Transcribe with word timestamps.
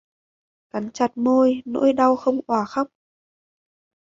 Cắn 0.69 0.91
chặt 0.93 1.17
môi, 1.17 1.61
nỗi 1.65 1.93
đau 1.93 2.15
không 2.15 2.39
òa 2.47 2.65
khóc 2.65 2.87